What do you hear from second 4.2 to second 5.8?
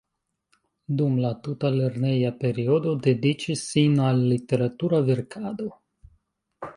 literatura verkado.